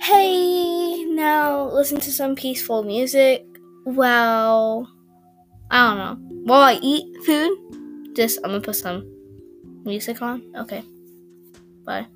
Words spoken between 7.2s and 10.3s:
food. Just I'm gonna put some music